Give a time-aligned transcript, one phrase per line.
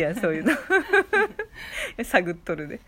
[0.00, 0.50] いやそういうの。
[2.04, 2.80] 探っとるで。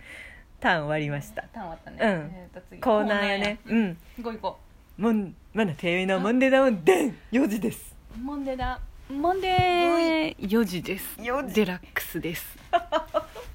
[0.58, 1.42] ターン終わりました。
[1.52, 2.34] ターン終わったね、うん。
[2.34, 2.80] えーと次。
[2.80, 3.60] コーナーやね。
[3.64, 3.96] うん。
[4.18, 4.58] 行こう行こ
[4.98, 7.16] もんまだてめのモンデダウンデン。
[7.30, 10.36] 4時ですうモンデだモンデー。
[10.36, 11.54] 4時です4時。
[11.54, 12.58] デラックスです。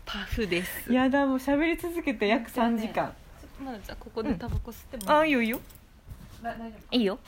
[0.06, 0.94] パフです。
[0.94, 2.94] やだもう喋り続けて約3時間。
[2.94, 5.60] ちょっとまだじゃあここでタバコ吸ってもああいいよいいよ。
[6.42, 7.20] だ大丈夫いいよ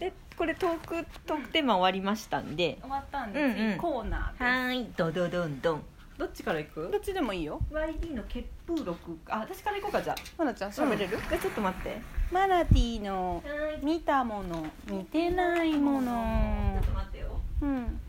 [0.00, 2.78] ででこれトークトークテーマ終わりましたんで。
[2.80, 3.56] 終わったんで、うんうん。
[3.72, 4.42] 次コーナーです。
[4.42, 5.60] はーいドドドン。
[5.60, 5.82] ドン
[6.16, 6.88] どっちから行く？
[6.90, 7.60] どっちでもいいよ。
[7.70, 9.18] YD の血風録。
[9.28, 10.16] あ私から行こうかじゃあ。
[10.38, 12.00] まなちゃん喋れる、うんじゃあちょっと待って。
[12.32, 13.52] マナティーのは
[13.82, 13.84] い。
[13.84, 14.66] 見たもの。
[14.86, 16.80] 見てないもの。
[16.82, 17.40] ちょっと待ってよ。
[17.60, 18.00] うん。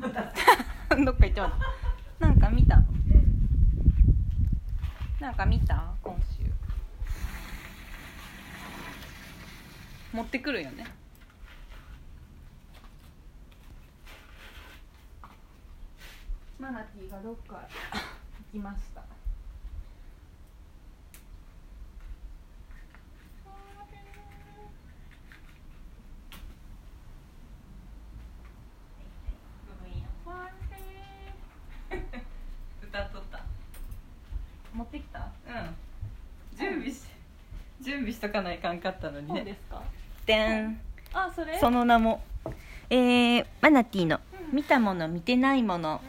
[0.00, 2.78] どっか行ってますなんか見た？
[5.18, 5.82] なんか見た？
[6.02, 6.44] 今週。
[10.12, 10.84] 持ってくるよね
[16.60, 17.66] マナティーがどっか
[18.52, 19.00] 行きました。
[32.82, 33.44] 歌っとった。
[34.74, 35.18] 持ってきた？
[35.20, 36.58] うん。
[36.58, 37.04] 準備し
[37.80, 39.36] 準備しとかないかんかったのにね。
[39.36, 39.82] そうですか？
[40.26, 40.80] でん。
[41.14, 41.58] あそれ？
[41.58, 42.22] その名も
[42.90, 44.56] えー、マナティーのうん。
[44.56, 46.02] 見たもの見てないもの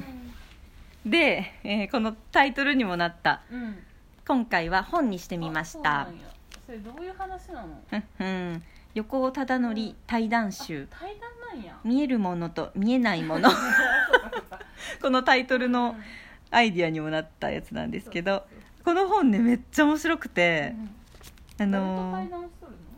[1.06, 3.42] で、えーこのタイトルにもなった。
[3.52, 3.78] うん、うん、
[4.28, 6.02] 今回は本にしてみました。
[6.02, 6.28] あそうなんや。
[6.66, 7.82] それどういう話なの？
[7.92, 8.24] うんう
[8.56, 8.64] ん。
[8.94, 10.88] 横尾忠則対談集。
[10.92, 13.50] 対談なんや「見えるものと見えないもの」
[15.02, 15.96] このタイトルの
[16.50, 18.46] アイディアにもなったやつなんですけど
[18.84, 20.76] この本ねめっちゃ面白くて、
[21.58, 22.50] ああのの？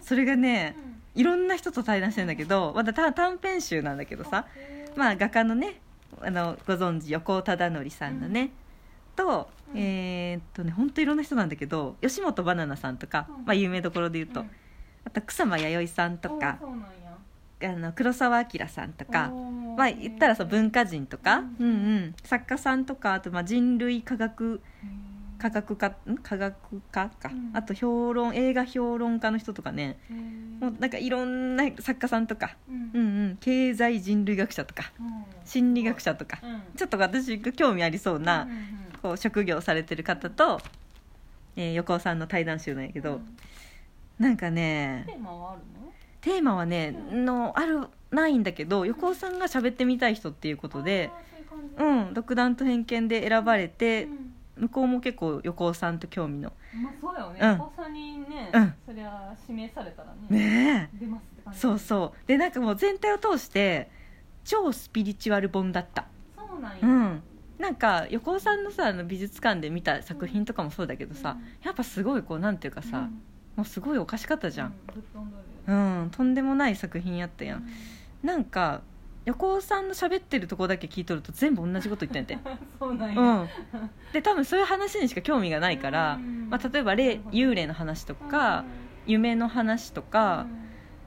[0.02, 0.76] それがね
[1.16, 1.22] うん。
[1.22, 4.46] いろんな人と対談してるんだけどまだた短編集なんだけどさ。
[4.96, 5.80] まあ画家のね
[6.22, 8.52] あのご存知横尾忠則さんのね、
[9.16, 9.80] と、うん。
[9.80, 13.46] えーっとね本当いろんな人なんだけど吉本ばななさんとか、うん。
[13.46, 14.50] まあ、有名どころで言うと、うん。
[15.06, 16.60] あと草間彌生さんとか
[17.62, 19.30] あの黒澤明さんとか
[19.78, 24.62] まあ言ったらそう文化人とか、ううんんうん、作家さんとかあとまあ人類科学
[25.44, 26.18] 科学家ん？
[26.20, 26.56] 科学
[26.90, 27.52] 家か、うん。
[27.54, 30.00] あと評論映画評論家の人とかね。
[30.62, 32.92] もうなんかいろんな作家さんとか、うん。
[32.94, 34.94] うんうん、経済人類学者とか。
[34.98, 35.26] うん。
[35.44, 36.40] 心理学者とか。
[36.42, 36.62] うん。
[36.78, 38.48] ちょっと私が興味ありそうな、
[39.02, 40.62] こう職業されてる方と、
[41.58, 43.38] えー横尾さんの対談集なんやけど、うん。
[44.20, 45.92] なんかねテーマはあるの？
[46.22, 47.26] テーマはね、うん。
[47.26, 51.12] のあるないんだけど横尾さんが喋ってみたい人っていうことで、
[51.78, 56.54] うん、独断と偏見で選ばれて、うん向こうも結構横尾さんと興味の。
[56.76, 57.40] まあそうよね。
[57.42, 57.52] うん。
[57.62, 58.74] お子さんにねうん。
[58.86, 60.98] そりゃ指名されたらねねえ。
[60.98, 61.60] 出ますって感じ。
[61.60, 62.28] そうそう。
[62.28, 63.90] でなんかもう全体を通して
[64.44, 66.06] 超スピリチュアル本だった。
[66.38, 66.78] そうなんや。
[66.82, 67.24] うん。
[67.60, 71.46] なんか横尾さんのさあの美術館で見た作品とかもそうだけどさ、うん。
[71.66, 73.22] やっぱすごいこうなんていうかさ、うん。
[73.56, 74.74] もうすごいおかしかったじゃん、
[75.68, 77.68] うんとんでもない作品やったやん。
[78.24, 78.82] なんか
[79.26, 82.58] 横尾さんの喋ってるとこだけ聞いとると全部同じこと言ってんやて。
[82.80, 83.22] そうなんや。
[83.22, 83.50] うん。
[84.12, 86.50] で多分そういう話にしか興味がないから、うん。
[86.50, 88.66] まあ、例えば霊幽霊の話とか、
[89.06, 90.46] 夢の話とか、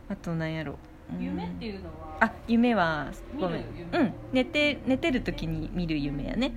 [0.09, 0.78] あとなんやろ。
[1.15, 1.22] うん。
[1.25, 2.16] 夢っていうのは？
[2.21, 3.65] あ夢はごめん。
[3.93, 4.12] うん。
[4.33, 6.53] 寝て寝てる時に見る夢やね。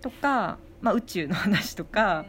[0.00, 2.26] とか、まあ、宇宙の話とか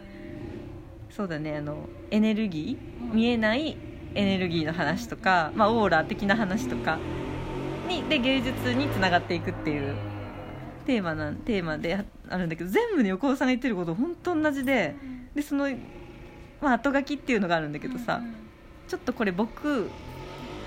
[1.09, 3.13] そうだねあのエネルギー？
[3.13, 3.75] 見えない
[4.13, 6.99] エネルギーの話とか、まあ、オーラ的な話とか
[7.85, 9.95] にで芸術につながっていくっていう
[10.85, 14.95] テーマなんテーマであるんだけど全部ね横尾さんが言ってること本当同じで
[15.33, 15.69] でその、
[16.61, 18.21] まあ、後書きっていうのがあるんだけどさ、
[18.87, 19.89] ちょっとこれ僕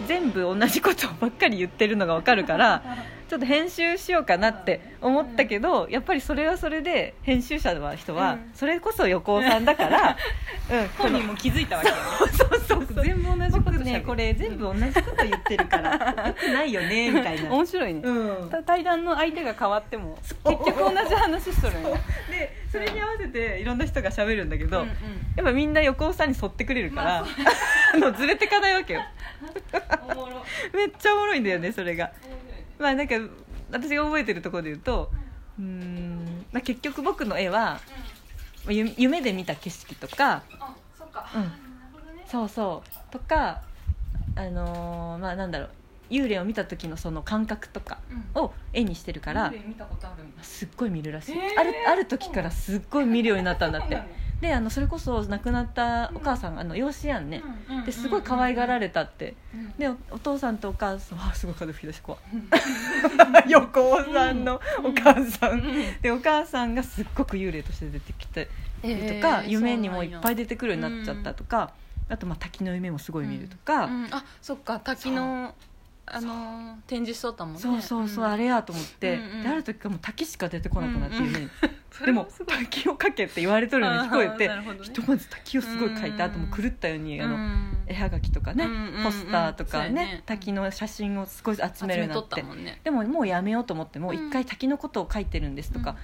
[0.06, 2.82] 全部同じことばっかり言ってるのが分かるから
[3.28, 8.50] ちょっと編集しようかなって思ったけどやっぱりそれはそれで編集者の人はうん。
[8.54, 10.16] それこそ横尾さんだから、
[10.72, 11.94] うん、本人も気づいたわけよ
[12.32, 18.00] そうそうそう全部同じこと僕ねこれ全部同じこと言ってるからよくないよね みたいな、面白いね。
[18.03, 20.50] うん、た対談の相手が変わってもう。
[20.50, 21.91] 結局同じ話しとるんや
[22.30, 24.86] でそれに合わせていろんな人が喋るんだけど、
[25.36, 27.27] やっぱみんな横尾さんに沿ってくれるから、あ
[27.98, 29.03] のずれてかないわけよ。
[30.74, 32.10] めっちゃおもろいんだよねそれが。
[32.78, 33.15] まあなんか
[33.71, 35.10] 私が覚えてるところで言うと
[35.59, 37.80] うーん、まあ、結局僕の絵は
[38.65, 41.28] まあゆ夢で見た景色とかあそっか。
[41.34, 41.42] うん。
[41.42, 41.50] ね。
[42.27, 43.12] そうそう。
[43.12, 43.60] とか
[44.36, 45.71] あのーまあなんだろう。
[46.10, 47.98] 幽霊を見た時のその感覚とか
[48.34, 48.42] うん。
[48.42, 50.42] を絵にしてるから幽霊見たことあるんだ。
[50.42, 51.36] すっごい見るらしい。
[51.36, 51.60] へー。
[51.60, 54.00] あるある時からすっごい見るようになったんだって
[54.40, 59.72] であのそれこそ亡くなったお母さんがあの養子やんね、うんですごい可愛がられたって、うん。
[59.78, 62.20] でおお父さんとお母さんあすごい風吹き出し怖い
[63.50, 65.62] 横尾さんのお母さん、
[66.02, 68.48] でお母さんがすっごく幽霊として出てきて
[68.84, 71.72] るとか、夢にもいっぱい出てくるようになっちゃったとか、
[72.08, 74.08] あとまあ滝の夢もすごい見るとか、うん。
[74.10, 75.54] あそっか滝の
[76.10, 77.60] あのー展示しとったもんね。
[77.60, 81.66] そうそうそう、あれやと思って、である時からもう滝しか出てこなくなっていうね、そ
[82.04, 84.50] でも滝をかけって言われとるように聞こえて、
[84.82, 88.68] ひとまず滝をすごい描いた後も狂ったようにあの、うん絵はがきとかね、
[89.02, 92.44] ポスターとかね滝の写真を少し集めるようになとって
[92.84, 95.96] でももうやめようと思ってもう一回滝のことを書いてるんですとか、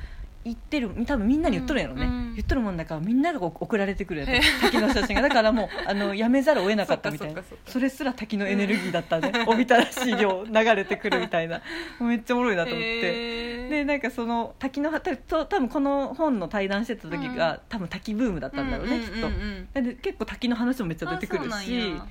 [0.44, 4.40] 言ってる多分みんなに言っとるんやろね、うん言っとるもんだからみんながこう送られてくるやへえ。
[4.40, 5.22] つ滝の写真が。
[5.22, 7.42] だからもう あのやめざるを得なかったみたいな。
[7.66, 11.62] それすら滝のエネルギーだったね、おびただしい量流れてくるみたいな。
[12.00, 12.86] めっちゃおもろいなと思って。
[12.86, 17.60] へーでなんかその滝の多分この本の対談してた時が、うん。
[17.68, 19.68] 多分滝ブームだったんだろうね、きっとうんうんうん。
[19.74, 22.06] うんで結構滝の話もめっちゃ出てくるしや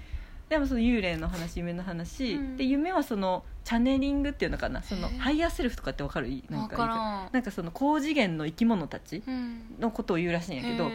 [0.49, 2.57] でもその幽霊の話夢の話、うん。
[2.57, 6.43] で夢はそのチャネリングっていうのかなそのハイヤーセルフとかってわかる？
[6.49, 10.89] なんわかなんかその高次元の生き物たちうんのことを言うらしいんやけど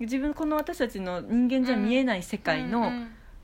[0.00, 2.90] 自分この私たちの人間じゃ見えない世界の,、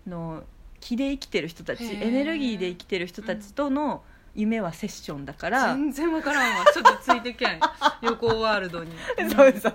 [0.07, 0.45] の
[0.81, 4.03] 気で生きてる人たちエネルギーで生きてる人たちとの
[4.35, 6.65] 夢はセッションだから、全然わからんわ。
[6.73, 7.61] ちょっとついてけん。
[8.03, 8.93] 横尾ワールドに。
[9.35, 9.67] そうです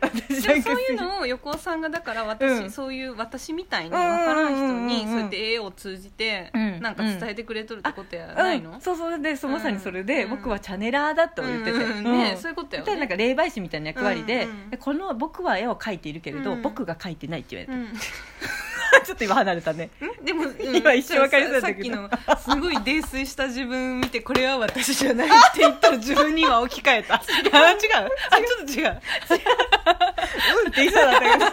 [0.00, 2.70] 私でもそういうのを横尾さんがだから私、うん。
[2.70, 6.80] そういう私みたいに分からん人にそうやって絵を通じてうん。
[6.80, 10.30] なんか伝えてくれとるってことやないの、うん、そうそうでそうまさにそれで、うん。
[10.30, 16.62] 僕はチャネラーだと言ってて、ねうんそういうことよでなんか霊媒師みたいな役割で,、うんうんでこの僕は絵を描いているけれど、うん。
[16.62, 17.88] 僕が描いてないって言われうん。
[17.92, 17.98] て、
[19.12, 19.90] ちょっと今離れたね。
[20.24, 20.56] でも、うん。
[20.76, 27.14] 今一瞬分かりそうださっきのすごい泥酔した自分見てこれは私じゃないって言ったら自分には置き換えた。
[27.52, 27.78] あ違う？
[28.30, 28.88] あちょっと違う。
[28.88, 31.44] うんって言いそうだったけど。
[31.44, 31.52] 違うか。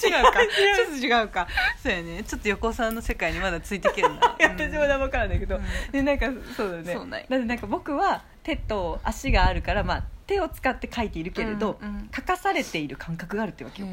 [0.00, 1.48] ちょっと違うか。
[1.82, 2.22] そうやね。
[2.22, 4.36] ちょっと横尾さんの世界にまだついてけるな。
[4.38, 5.62] 私も分からないけど、うん。
[5.92, 6.92] でなんかそうだね。
[6.92, 7.26] そうなんや。
[7.30, 12.10] だってなんか僕は手と足があるから、まあ、手を使って描いているけれど、うんうん。
[12.14, 13.88] 書かされている感覚があるってわけよ、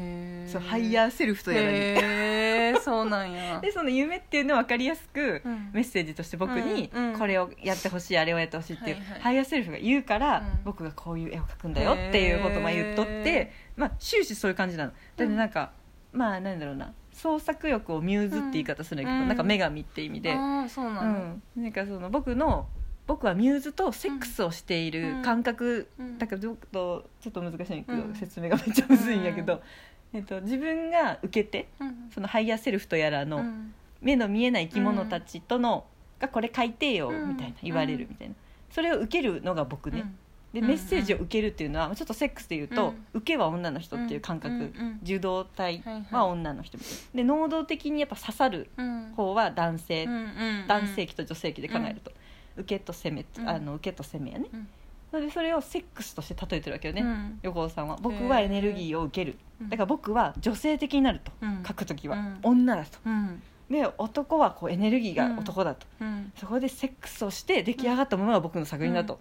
[0.46, 3.60] そうハイヤーセルフとやらにへー そうなんや。
[3.60, 5.70] でその夢っていうのを分かりやすく、うん。
[5.72, 7.18] メッセージとして僕にうんうん。
[7.18, 9.20] これをやってほしいあれをやってほしいっていう、はいはい。
[9.20, 10.60] ハイヤーセルフが言うから、うん。
[10.64, 14.92] 僕がこういう絵を描くんだよっていうことをまあ言っとってへ、まあ、終始そういう感じなの。
[15.16, 15.72] だってなんか、
[16.12, 16.92] まあなんだろうな。
[17.12, 19.28] 創作欲をミューズって言い方するんだけど、うん。
[19.28, 22.68] なんか女神って意味で、ああそうなうの、ん、なんかその僕の
[23.08, 26.18] 僕はミューズとセックスをしている感覚、うん。
[26.18, 28.14] だからちょっとちょっと難しいんだけど、うん。
[28.14, 29.62] 説明がめっちゃむずいんやけど、
[30.12, 32.10] えっと、自分が受けてうん。
[32.14, 33.74] そのハイヤーセルフとやらの、うん。
[34.02, 35.86] 目の見えない生き物たちとの、
[36.20, 38.34] がこれ書いてようんみたいな言われるみたいな、
[38.70, 40.04] それを受けるのが僕ね、
[40.52, 40.66] でうん。
[40.66, 43.06] メッセージを受けるっていうのはちょっとセックスで言うと、うん。
[43.14, 44.60] 受けは女の人っていう感覚、うん。
[44.60, 45.00] うん。
[45.02, 46.32] 受動体はいははい。
[46.32, 47.22] 女の人みたいな。
[47.22, 50.64] で能動的にやっぱ刺さるうん方は男性、うんうん。
[50.68, 52.12] 男性器と女性器で考えると、
[52.58, 53.48] 受けと攻め、うん。
[53.48, 54.68] あの受けと攻めやね、うん。
[55.10, 57.38] それでそれをセックスとして例えてるわけよね、うん。
[57.42, 59.38] 横尾さんは僕はエネルギーを受ける。
[59.60, 59.68] うん。
[59.68, 61.62] だから僕は女性的になると、うん。
[61.66, 62.38] 書く時は、うん。
[62.42, 62.98] 女だと。
[63.04, 63.42] うん。
[63.70, 66.32] で男はこうエネルギーが男だと、うん。
[66.36, 69.20] そこでセックスをして出来上がったものが僕の作品だと、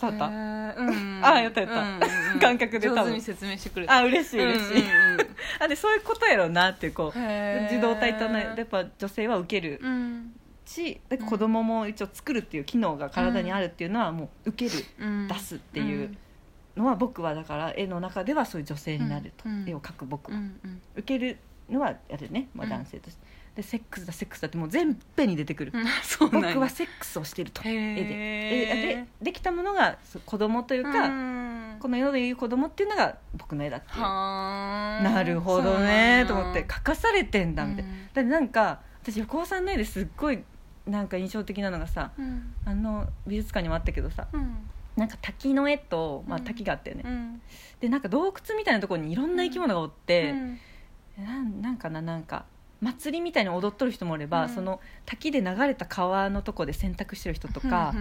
[0.00, 0.76] 伝わった、へー。
[0.76, 1.20] うん。
[1.24, 1.80] あやったやった。
[1.80, 1.88] うん。
[1.88, 2.00] うん。
[2.34, 3.04] う ん感覚で多分。
[3.04, 3.96] 上手に説明してくれた。
[3.96, 5.20] あ嬉しい嬉しい、うんうん。
[5.20, 9.80] うんあでそういうことやろうなってこう受動体とねやっぱ女性は受ける。
[9.82, 10.32] うん
[10.70, 15.28] しだから子供も一応作るっていう機能が体にあるっていうのはもう受ける、うん。
[15.28, 16.16] 出すっていう
[16.76, 20.38] のは僕はだから絵の中ではそういう女性になると、うん絵を描く僕は、
[20.94, 22.70] 受けるのはやるね、まあ、うん。
[22.70, 23.20] 男性として、
[23.56, 25.72] でセックスだセックスだってもう全編に出てくる、
[26.20, 28.04] 僕はセックスをしていると絵で。
[28.04, 31.76] ででできたものが子供というか、うん。
[31.80, 37.96] この世でいう子供っていうのが僕の絵だってなるほどねと思って書かされてんだみたいな、うん。
[38.12, 40.44] だってなんか私横尾さんの絵ですっごい
[40.90, 42.54] なんか印象的なのがさうん。
[42.64, 44.56] あの美術館にもあったけどさうん。
[44.96, 46.44] なんか滝の絵と、まあ、うん。
[46.44, 47.42] 滝があったよね、うん。
[47.80, 50.58] でなんか洞窟みたいなところにいろんな生き物がおって、うん。
[51.24, 52.44] なんなんかななんか
[52.82, 54.48] 祭りみたいに踊っとる人もおれば、うん。
[54.48, 57.94] その滝で流れた川のとこで洗濯してる人とか、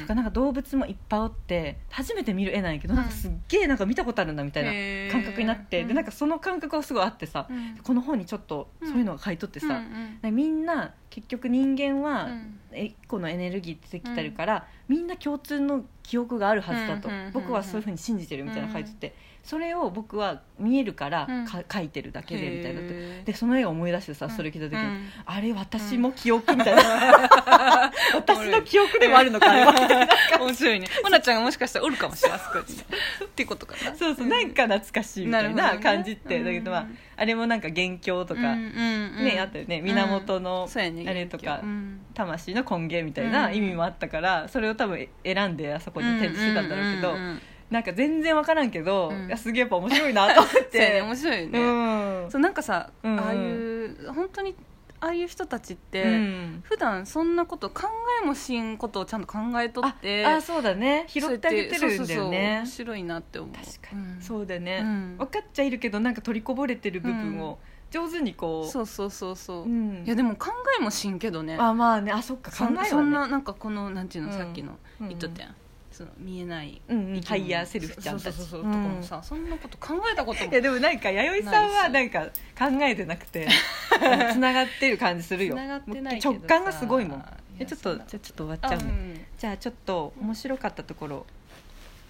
[0.00, 7.78] とかなんか動物もいっぱいおって初めて見る絵なんやけど、なんかすっげえなんか見たことあるんだみたいな感覚になって、でなんかその感覚がすごいあってさ、うん。
[7.80, 9.82] この本にちょっとそういうのが書いとってさ、
[10.24, 12.54] みんな結局人間はうん。
[12.76, 21.46] 一個のエネルギーってできてるから、みんな共通の記憶があるはずだと、僕はそういうふうに信じてるみたいな書いてて、それを僕は見えるからうん。
[21.46, 22.82] か、書いてるだけでみたいな
[23.24, 24.32] でその絵を思い出してさうん。
[24.32, 25.06] それ聞いた時に、うん。
[25.24, 29.46] あれ私も記憶みたいな、 私の記憶でもあるのか
[30.38, 30.88] 面白いね。
[31.02, 33.96] ほなちゃんがもしかしたらおるかもしれないっていうことかな。
[33.96, 36.98] そうそうなんか懐かしいみたいな感じって、だけどまあうん。
[37.16, 39.80] あれもなんか元凶とか、ねあったよね。
[39.80, 42.00] 源のそうやねあれとかうん。
[42.14, 47.40] 魂の根源みたいな意味もあったから、それを多分選んであそこに展示してたんだろうけど、んんん
[47.70, 49.26] なんか全然分からんけど、うん。
[49.26, 52.30] いやすげえやっぱ面白いなと思っ そうやねて面白いよね、うん。
[52.30, 53.20] そうなんかさ、うんうん。
[53.20, 54.54] ああいう本当に
[55.00, 56.60] ああいう人たちって、うん。
[56.64, 57.88] 普段そんなこと考
[58.22, 61.04] えもしんことをちゃんと考えとってああそうだね。
[61.08, 61.96] 拾ってあげてるんだよね。
[61.96, 63.54] そうそうそう面白いなって思う。
[63.54, 64.20] 確かに、うん。
[64.20, 65.16] そうだよね、うん。
[65.18, 67.58] 分かっちゃいるけどなんか取りこぼれてる部分を
[67.90, 70.04] 上手にこう、そうそうそうそう、うん。
[70.04, 71.56] いやでも考えもしんけどね。
[71.58, 72.12] あまあね。
[72.12, 72.50] あそっか。
[72.50, 72.88] 考えはね。
[72.88, 74.38] そんななんかこのなんていうの、うん。
[74.38, 75.54] さっきのうん言っとったやん、
[75.90, 76.80] その見えない
[77.24, 78.50] ハイヤーセルフちゃんたち。
[78.50, 80.50] とかもさ、そんなこと考えたことも。
[80.50, 82.26] いやでもなんか弥生さんはなんか
[82.58, 83.48] 考えてなくて。
[84.32, 85.54] つながってる感じするよ。
[85.54, 86.38] 繋がってないけどさ。
[86.38, 87.24] 直感がすごいもん。
[87.58, 91.26] ちょっとじゃあちょっと終わっちゃうね、んじゃあちょっと面白かったところ。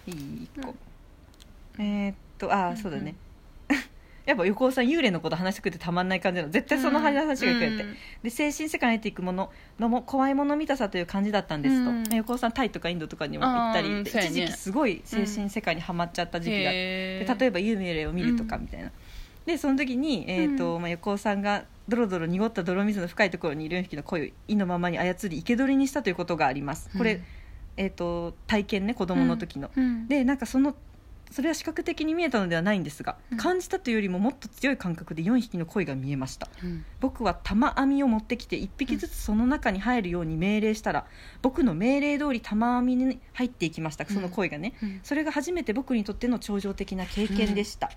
[0.07, 0.15] いい？
[0.55, 0.75] 一個、
[1.79, 3.15] えーっとああそうだね、
[4.29, 6.53] やっぱ横尾さん幽霊のこと話してくれてたまんない感じなの。
[6.53, 7.97] 絶対その話がくれて、うん。
[8.23, 12.05] で精神世界に入っていくもののも怖いもの見たさという感じだったんですと、うん。
[12.15, 14.01] 横尾さんタイとかインドとかにも行ったりね。
[14.03, 17.25] 一時期すごい精神世界にはまっちゃった時期があって。
[17.25, 18.93] で例えば幽霊を見るとかみたいな、
[19.47, 26.91] でその時に、えーとまあ、横尾さんがドロドロ濁った泥水の深いところにいる4匹の鯉を意のままに操り生け捕りにしたということがあります。
[26.99, 27.23] これ、うん。
[27.79, 30.07] えー、と体験ね子供の時の、うん。
[30.07, 30.75] でなんかその
[31.31, 33.39] それは視覚的に見えたのではないんですが、うん。
[33.39, 36.49] 感じたというよりももっと強い感覚で4匹の鯉が見えました。
[36.63, 36.85] うん。
[37.01, 41.07] 僕は玉網を持ってきて1匹ずつその中に入るように命令したら、
[41.43, 45.01] 僕の命令通り玉網に入っていきましたその鯉がね、うん。
[45.03, 47.91] それが初めて僕にとっての超常的な経験でした、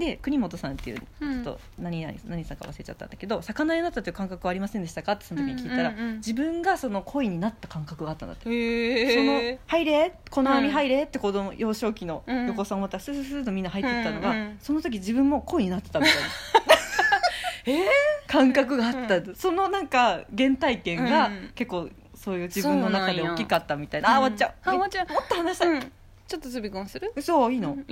[0.00, 1.38] で国本さんっていうちうん。
[1.38, 5.12] ょっと何々何さんか忘れちゃったんだけど魚になったという感覚はありませんでしたか？
[5.12, 5.96] ってその時に聞いたら、うん。
[5.96, 10.72] うんうん自分がその鯉になった感覚があったんだってへそのえ「入れこの網うん。
[10.74, 12.46] 入れ」って子供幼少期のうん。
[12.48, 16.20] 横尾さん思ったらスースーとみんな入ってったのが、うんうんその時自分も恋になってたみたいな。
[18.26, 21.50] 感覚があった、そのなんか原体験がうん。
[21.54, 24.16] 結構そういう自分の中で大きかったみたいな。
[24.16, 25.08] あ終わっちゃう、あ終わっちゃう。
[25.12, 25.80] もっと話したい、うん。
[25.80, 27.12] ちょっとズビコンする？
[27.20, 27.84] そういいの、うん